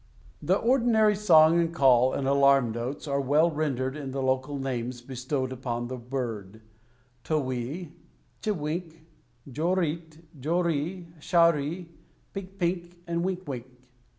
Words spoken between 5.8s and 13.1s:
the bird: Towhee, che wink, joreet, joree, charee, pink pink,